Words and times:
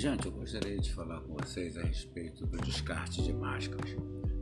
Gente, 0.00 0.24
eu 0.24 0.32
gostaria 0.32 0.78
de 0.78 0.94
falar 0.94 1.20
com 1.20 1.34
vocês 1.34 1.76
a 1.76 1.82
respeito 1.82 2.46
do 2.46 2.56
descarte 2.62 3.22
de 3.22 3.34
máscaras. 3.34 3.90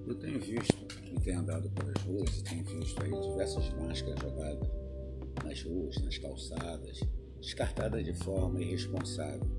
Eu 0.06 0.14
tenho 0.14 0.38
visto 0.38 0.86
e 1.04 1.18
tenho 1.18 1.40
andado 1.40 1.68
pelas 1.70 2.00
ruas 2.04 2.38
e 2.38 2.44
tenho 2.44 2.64
visto 2.64 3.02
aí 3.02 3.10
diversas 3.10 3.68
máscaras 3.70 4.20
jogadas 4.20 4.68
nas 5.42 5.60
ruas, 5.64 6.00
nas 6.00 6.16
calçadas, 6.16 7.00
descartadas 7.40 8.04
de 8.04 8.14
forma 8.14 8.62
irresponsável. 8.62 9.50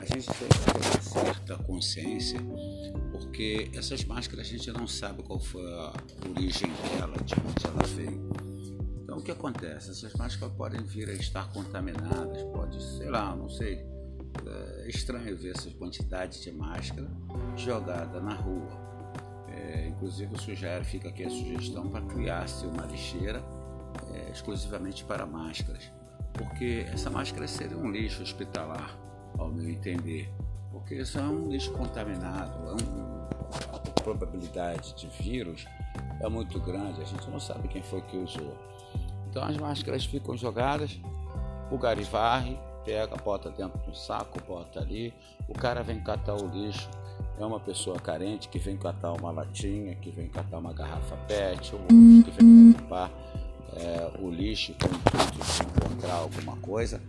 A 0.00 0.06
gente 0.06 0.26
tem 0.26 0.48
que 0.48 0.72
ter 0.72 0.94
uma 0.94 1.02
certa 1.02 1.56
consciência, 1.64 2.40
porque 3.12 3.70
essas 3.74 4.06
máscaras 4.06 4.46
a 4.46 4.50
gente 4.50 4.72
não 4.72 4.86
sabe 4.86 5.22
qual 5.22 5.38
foi 5.38 5.70
a 5.70 5.92
origem 6.30 6.70
dela, 6.70 7.18
de 7.22 7.34
onde 7.34 7.66
ela 7.66 7.86
veio. 7.94 8.30
Então 9.02 9.18
o 9.18 9.22
que 9.22 9.32
acontece? 9.32 9.90
Essas 9.90 10.14
máscaras 10.14 10.56
podem 10.56 10.82
vir 10.82 11.10
a 11.10 11.12
estar 11.12 11.52
contaminadas, 11.52 12.42
pode, 12.44 12.82
sei 12.96 13.10
lá, 13.10 13.36
não 13.36 13.50
sei 13.50 13.95
é 14.84 14.88
estranho 14.88 15.36
ver 15.36 15.54
essa 15.56 15.70
quantidade 15.70 16.42
de 16.42 16.52
máscara 16.52 17.08
jogada 17.56 18.20
na 18.20 18.34
rua. 18.34 18.86
É, 19.48 19.88
inclusive, 19.88 20.34
o 20.34 20.38
sugere, 20.38 20.84
fica 20.84 21.08
aqui 21.08 21.24
a 21.24 21.30
sugestão 21.30 21.88
para 21.88 22.02
criar-se 22.02 22.66
uma 22.66 22.84
lixeira 22.86 23.42
é, 24.12 24.30
exclusivamente 24.30 25.04
para 25.04 25.24
máscaras, 25.26 25.90
porque 26.34 26.86
essa 26.92 27.10
máscara 27.10 27.48
seria 27.48 27.76
um 27.76 27.90
lixo 27.90 28.22
hospitalar, 28.22 28.96
ao 29.38 29.48
meu 29.48 29.68
entender, 29.68 30.30
porque 30.70 30.94
isso 30.96 31.18
é 31.18 31.22
um 31.22 31.48
lixo 31.48 31.72
contaminado, 31.72 32.68
é 32.68 32.72
um, 32.72 33.74
a 33.74 33.78
probabilidade 34.02 34.94
de 34.94 35.08
vírus 35.22 35.66
é 36.20 36.28
muito 36.28 36.58
grande, 36.60 37.00
a 37.00 37.04
gente 37.04 37.28
não 37.30 37.40
sabe 37.40 37.68
quem 37.68 37.82
foi 37.82 38.00
que 38.02 38.16
usou. 38.16 38.56
Então 39.28 39.42
as 39.44 39.56
máscaras 39.56 40.04
ficam 40.04 40.36
jogadas, 40.36 41.00
o 41.70 41.78
gari 41.78 42.04
varre, 42.04 42.58
pega, 42.86 43.16
bota 43.16 43.50
dentro 43.50 43.78
do 43.80 43.94
saco, 43.94 44.40
bota 44.46 44.78
ali. 44.78 45.12
O 45.48 45.52
cara 45.52 45.82
vem 45.82 46.00
catar 46.00 46.34
o 46.34 46.46
lixo. 46.46 46.88
É 47.38 47.44
uma 47.44 47.60
pessoa 47.60 47.98
carente 47.98 48.48
que 48.48 48.58
vem 48.58 48.76
catar 48.76 49.12
uma 49.12 49.30
latinha, 49.30 49.94
que 49.96 50.10
vem 50.10 50.28
catar 50.28 50.58
uma 50.58 50.72
garrafa 50.72 51.16
PET, 51.28 51.74
ou 51.74 51.80
que 51.80 52.30
vem 52.30 52.72
limpar 52.72 53.10
é, 53.74 54.10
o 54.20 54.30
lixo 54.30 54.74
com 54.80 54.86
o 54.86 54.94
intuito 54.94 55.38
de 55.44 55.62
encontrar 55.62 56.14
alguma 56.14 56.56
coisa. 56.58 57.02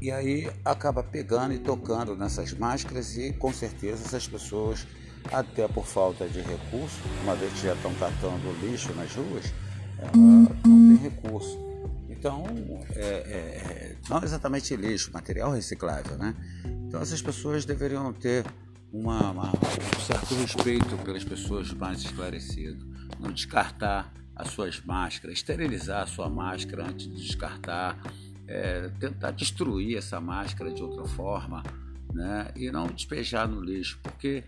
E 0.00 0.10
aí 0.10 0.50
acaba 0.64 1.02
pegando 1.02 1.54
e 1.54 1.58
tocando 1.58 2.16
nessas 2.16 2.52
máscaras 2.52 3.16
e 3.16 3.32
com 3.32 3.52
certeza 3.52 4.04
essas 4.04 4.26
pessoas, 4.26 4.86
até 5.32 5.66
por 5.68 5.84
falta 5.84 6.28
de 6.28 6.40
recurso, 6.40 7.00
uma 7.22 7.34
vez 7.34 7.52
que 7.52 7.66
já 7.66 7.74
estão 7.74 7.92
catando 7.94 8.52
lixo 8.60 8.92
nas 8.94 9.12
ruas, 9.14 9.52
ela 9.98 10.12
não 10.14 10.96
tem 10.96 10.96
recurso. 10.96 11.58
Então, 12.26 12.44
é, 12.96 13.00
é, 13.00 13.06
é, 13.06 13.96
não 14.10 14.20
exatamente 14.20 14.74
lixo, 14.74 15.12
material 15.12 15.52
reciclável, 15.52 16.18
né? 16.18 16.34
Então, 16.64 17.00
essas 17.00 17.22
pessoas 17.22 17.64
deveriam 17.64 18.12
ter 18.12 18.44
uma, 18.92 19.30
uma, 19.30 19.48
um 19.50 20.00
certo 20.00 20.34
respeito 20.34 20.98
pelas 21.04 21.22
pessoas 21.22 21.72
mais 21.72 22.00
esclarecidas, 22.00 22.82
não 23.20 23.30
descartar 23.30 24.12
as 24.34 24.48
suas 24.48 24.80
máscaras, 24.84 25.36
esterilizar 25.36 26.02
a 26.02 26.06
sua 26.06 26.28
máscara 26.28 26.88
antes 26.88 27.06
de 27.06 27.14
descartar, 27.14 27.96
é, 28.48 28.88
tentar 28.98 29.30
destruir 29.30 29.96
essa 29.96 30.20
máscara 30.20 30.72
de 30.72 30.82
outra 30.82 31.04
forma, 31.04 31.62
né? 32.12 32.50
E 32.56 32.72
não 32.72 32.88
despejar 32.88 33.46
no 33.46 33.60
lixo, 33.60 34.00
porque 34.02 34.42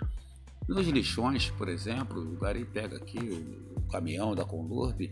nos 0.68 0.84
lixões, 0.88 1.48
por 1.50 1.68
exemplo, 1.68 2.20
o 2.20 2.36
Gari 2.38 2.64
pega 2.64 2.96
aqui 2.96 3.20
o, 3.20 3.78
o 3.78 3.82
caminhão 3.82 4.34
da 4.34 4.44
Conlurb 4.44 5.08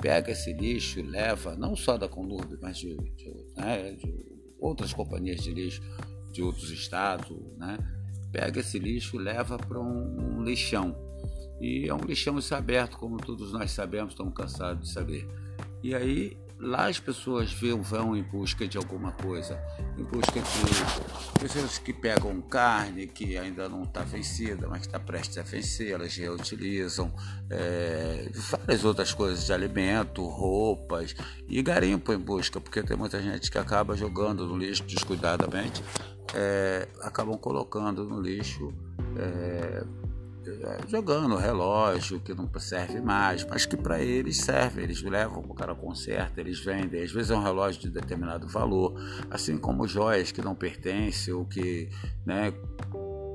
pega 0.00 0.32
esse 0.32 0.52
lixo, 0.52 1.02
leva, 1.02 1.56
não 1.56 1.76
só 1.76 1.96
da 1.96 2.08
Conurb, 2.08 2.58
mas 2.60 2.78
de, 2.78 2.96
de, 2.96 3.34
né, 3.56 3.92
de, 3.92 4.14
outras 4.58 4.92
companhias 4.92 5.42
de 5.42 5.52
lixo 5.52 5.82
de 6.32 6.42
outros 6.42 6.70
estados, 6.70 7.36
né, 7.56 7.78
pega 8.32 8.60
esse 8.60 8.78
lixo 8.78 9.18
leva 9.18 9.58
para 9.58 9.80
um, 9.80 10.38
um, 10.38 10.44
lixão. 10.44 10.96
E 11.60 11.88
é 11.88 11.94
um 11.94 11.98
lixão 11.98 12.38
aberto, 12.52 12.96
como 12.96 13.18
todos 13.18 13.52
nós 13.52 13.70
sabemos, 13.72 14.12
estamos 14.12 14.32
cansados 14.32 14.88
de 14.88 14.94
saber. 14.94 15.28
E 15.82 15.94
aí 15.94 16.38
lá 16.60 16.88
as 16.88 17.00
pessoas 17.00 17.52
vão, 17.52 18.14
em 18.14 18.22
busca 18.22 18.68
de 18.68 18.76
alguma 18.76 19.12
coisa, 19.12 19.58
em 19.96 20.04
busca 20.04 20.40
de 20.40 21.40
pessoas 21.40 21.78
que 21.78 21.92
pegam 21.92 22.40
carne 22.42 23.06
que 23.06 23.38
ainda 23.38 23.68
não 23.68 23.84
está 23.84 24.02
vencida, 24.02 24.68
mas 24.68 24.82
está 24.82 25.00
prestes 25.00 25.38
a 25.38 25.42
vencer, 25.42 25.92
elas 25.92 26.14
reutilizam, 26.14 27.12
é, 27.48 28.30
várias 28.34 28.84
outras 28.84 29.12
coisas 29.12 29.46
de 29.46 29.52
alimento, 29.52 30.26
roupas, 30.26 31.14
e 31.48 31.62
garimpam 31.62 32.14
em 32.14 32.18
busca, 32.18 32.60
porque 32.60 32.82
tem 32.82 32.96
muita 32.96 33.22
gente 33.22 33.50
que 33.50 33.58
acaba 33.58 33.96
jogando 33.96 34.46
no 34.46 34.56
lixo 34.56 34.84
descuidadamente, 34.84 35.82
é, 36.34 36.86
acabam 37.00 37.36
colocando 37.38 38.04
no 38.04 38.20
lixo. 38.20 38.72
É, 39.16 39.84
jogando 40.88 41.36
relógio 41.36 42.20
que 42.20 42.34
não 42.34 42.48
serve 42.58 43.00
mais, 43.00 43.44
mas 43.44 43.66
que 43.66 43.76
para 43.76 44.00
eles 44.00 44.38
serve. 44.38 44.82
Eles 44.82 45.02
levam 45.02 45.44
o 45.48 45.54
cara 45.54 45.74
conserta, 45.74 46.40
eles 46.40 46.60
vendem. 46.60 47.02
Às 47.02 47.12
vezes 47.12 47.30
é 47.30 47.34
um 47.34 47.42
relógio 47.42 47.80
de 47.80 47.90
determinado 47.90 48.46
valor, 48.46 48.94
assim 49.30 49.56
como 49.58 49.86
joias 49.86 50.32
que 50.32 50.42
não 50.42 50.54
pertencem 50.54 51.32
ou 51.32 51.44
que, 51.44 51.88
né, 52.24 52.52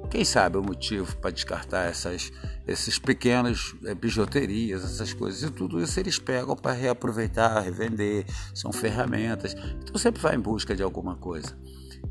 quem 0.10 0.24
sabe 0.24 0.58
o 0.58 0.64
motivo 0.64 1.16
para 1.18 1.32
descartar 1.32 1.90
essas, 1.90 2.32
esses 2.68 2.98
pequenos 2.98 3.76
é, 3.84 3.94
bijuterias, 3.94 4.84
essas 4.84 5.14
coisas 5.14 5.44
e 5.44 5.52
tudo 5.52 5.82
isso 5.82 6.00
eles 6.00 6.20
pegam 6.20 6.56
para 6.56 6.72
reaproveitar, 6.72 7.60
revender, 7.62 8.26
são 8.54 8.72
ferramentas. 8.72 9.56
Então 9.82 9.98
sempre 9.98 10.22
vai 10.22 10.36
em 10.36 10.40
busca 10.40 10.76
de 10.76 10.84
alguma 10.84 11.16
coisa. 11.16 11.58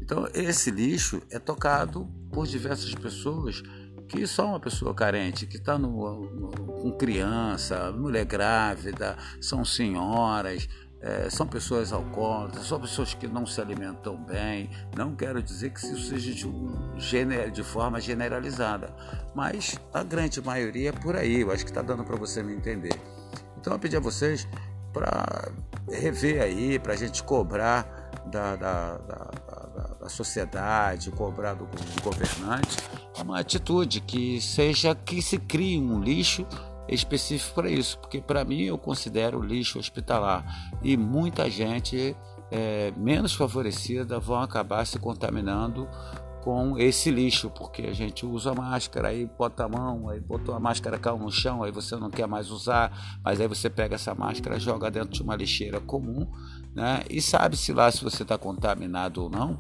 Então 0.05 0.29
esse 0.35 0.71
lixo 0.71 1.23
é 1.31 1.39
tocado 1.39 2.07
por 2.31 2.47
diversas 2.47 2.95
pessoas 2.95 3.63
que 4.07 4.27
só 4.27 4.49
uma 4.49 4.61
pessoa 4.61 4.95
carente, 4.95 5.47
que 5.47 5.57
está 5.57 5.79
com 5.79 6.95
criança, 6.99 7.91
mulher 7.91 8.27
grávida, 8.27 9.17
são 9.41 9.65
senhoras, 9.65 10.69
é, 11.01 11.31
são 11.31 11.47
pessoas 11.47 11.91
alcoólatras, 11.91 12.67
são 12.67 12.79
pessoas 12.79 13.15
que 13.15 13.27
não 13.27 13.47
se 13.47 13.59
alimentam 13.63 14.23
bem. 14.23 14.69
Não 14.95 15.17
quero 15.17 15.43
dizer 15.43 15.71
que 15.71 15.81
isso 15.81 15.97
seja 16.11 16.35
de, 16.35 16.47
um, 16.47 16.97
de 17.51 17.63
forma 17.63 17.99
generalizada, 17.99 18.95
mas 19.35 19.81
a 19.91 20.03
grande 20.03 20.39
maioria 20.43 20.91
é 20.91 20.93
por 20.93 21.17
aí. 21.17 21.41
Eu 21.41 21.51
acho 21.51 21.65
que 21.65 21.71
está 21.71 21.81
dando 21.81 22.05
para 22.05 22.17
você 22.17 22.43
me 22.43 22.55
entender. 22.55 22.93
Então 23.59 23.73
eu 23.73 23.79
pedi 23.79 23.97
a 23.97 24.01
vocês 24.01 24.47
para 24.93 25.51
rever 25.91 26.43
aí, 26.43 26.79
para 26.79 26.93
a 26.93 26.97
gente 26.97 27.23
cobrar 27.25 28.11
da, 28.27 28.57
da, 28.57 28.99
da, 28.99 29.31
da, 30.05 30.09
sociedade, 30.11 31.11
cobrar 31.11 31.55
do, 31.55 31.67
governante, 32.03 32.77
uma 33.19 33.41
atitude 33.41 34.03
que 34.03 34.41
seja 34.41 34.95
que 34.95 35.23
se 35.23 35.39
crie 35.39 35.79
um 35.79 36.01
lixo 36.01 36.47
específico 36.87 37.55
para 37.55 37.71
isso, 37.71 37.99
porque 37.99 38.21
para 38.21 38.45
mim 38.45 38.63
eu 38.63 38.77
considero 38.77 39.41
lixo 39.41 39.79
hospitalar 39.79 40.77
e 40.83 40.97
muita 40.97 41.51
gente 41.51 42.15
é, 42.51 42.93
menos 42.97 43.35
favorecida 43.35 44.21
vão 44.21 44.41
acabar 44.43 44.87
se 44.87 44.99
contaminando 44.99 45.89
com 46.45 46.79
esse 46.79 47.11
lixo, 47.11 47.49
porque 47.49 47.83
a 47.83 47.95
gente 47.95 48.27
usa 48.27 48.53
máscara, 48.53 49.09
aí 49.09 49.25
bota 49.25 49.65
a 49.65 49.69
mão, 49.69 50.11
aí 50.11 50.21
botou 50.21 50.55
a 50.55 50.61
máscara 50.61 50.99
caiu 50.99 51.17
no 51.17 51.33
chão, 51.33 51.63
aí 51.63 51.73
você 51.73 51.97
não 51.97 52.11
quer 52.11 52.27
mais 52.29 52.51
usar, 52.51 53.19
mas 53.25 53.41
aí 53.41 53.49
você 53.49 53.71
pega 53.71 53.95
essa 53.95 54.15
máscara, 54.15 54.61
joga 54.61 54.91
dentro 54.91 55.09
de 55.09 55.23
uma 55.23 55.35
lixeira 55.35 55.81
comum, 55.81 56.31
né? 56.75 57.03
E 57.09 57.23
sabe-se 57.23 57.73
lá 57.73 57.91
se 57.91 58.05
você 58.05 58.25
está 58.25 58.37
contaminado 58.37 59.23
ou 59.23 59.31
não. 59.31 59.59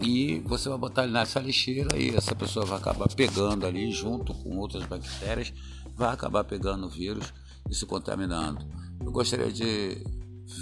E 0.00 0.40
você 0.40 0.68
vai 0.68 0.78
botar 0.78 1.04
ele 1.04 1.12
nessa 1.12 1.38
lixeira 1.40 1.96
e 1.96 2.10
essa 2.10 2.34
pessoa 2.34 2.66
vai 2.66 2.78
acabar 2.78 3.08
pegando 3.14 3.66
ali 3.66 3.90
junto 3.92 4.34
com 4.34 4.56
outras 4.58 4.84
bactérias, 4.84 5.52
vai 5.94 6.12
acabar 6.12 6.44
pegando 6.44 6.86
o 6.86 6.90
vírus 6.90 7.32
e 7.70 7.74
se 7.74 7.86
contaminando. 7.86 8.66
Eu 9.00 9.12
gostaria 9.12 9.52
de 9.52 10.02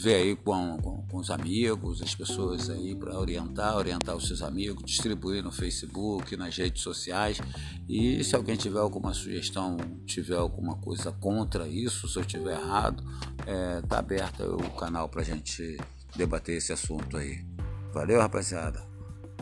ver 0.03 0.15
aí 0.15 0.37
com, 0.37 0.77
com, 0.79 1.03
com 1.07 1.19
os 1.19 1.31
amigos, 1.31 2.03
as 2.03 2.15
pessoas 2.15 2.71
aí 2.71 2.95
para 2.95 3.19
orientar, 3.19 3.77
orientar 3.77 4.17
os 4.17 4.27
seus 4.27 4.43
amigos, 4.43 4.85
distribuir 4.85 5.43
no 5.43 5.51
Facebook, 5.51 6.37
nas 6.37 6.57
redes 6.57 6.83
sociais. 6.83 7.41
E 7.89 8.23
se 8.23 8.37
alguém 8.37 8.57
tiver 8.57 8.79
alguma 8.79 9.13
sugestão, 9.13 9.77
tiver 10.07 10.37
alguma 10.37 10.77
coisa 10.77 11.13
contra 11.13 11.67
isso, 11.67 12.09
se 12.09 12.19
eu 12.19 12.25
tiver 12.25 12.59
errado, 12.59 13.03
é, 13.47 13.81
tá 13.83 13.99
aberto 13.99 14.43
o 14.43 14.71
canal 14.77 15.09
para 15.09 15.23
gente 15.23 15.77
debater 16.17 16.57
esse 16.57 16.73
assunto 16.73 17.17
aí. 17.17 17.45
Valeu, 17.93 18.21
rapaziada. 18.21 18.90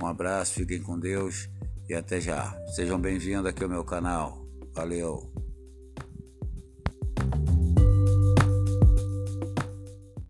Um 0.00 0.06
abraço, 0.06 0.54
fiquem 0.54 0.80
com 0.80 0.98
Deus 0.98 1.48
e 1.88 1.94
até 1.94 2.20
já. 2.20 2.56
Sejam 2.68 3.00
bem-vindos 3.00 3.46
aqui 3.46 3.64
ao 3.64 3.68
meu 3.68 3.82
canal. 3.82 4.46
Valeu. 4.72 5.37